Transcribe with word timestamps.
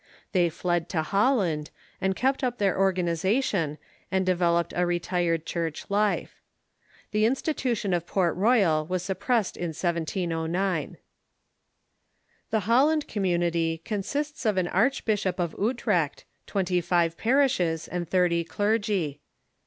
They 0.31 0.49
fled 0.49 0.89
to 0.89 1.03
Holland, 1.03 1.69
and 2.01 2.15
kept 2.15 2.43
up 2.43 2.57
their 2.57 2.75
organization, 2.75 3.77
and 4.11 4.25
developed 4.25 4.73
a 4.75 4.83
retired 4.83 5.45
church 5.45 5.85
life. 5.91 6.41
The 7.11 7.27
institution 7.27 7.93
of 7.93 8.07
Port 8.07 8.35
Royal 8.35 8.87
Avas 8.87 9.01
suppressed 9.01 9.55
in 9.55 9.73
1709. 9.75 10.97
The 12.49 12.59
Holland 12.61 13.07
Community 13.07 13.79
consists 13.85 14.43
of 14.43 14.57
an 14.57 14.69
archbishop 14.69 15.39
of 15.39 15.53
Utrecht, 15.59 16.25
twenty 16.47 16.81
five 16.81 17.15
parishes, 17.15 17.87
and 17.87 18.09
thirty 18.09 18.43
clergy. 18.43 19.21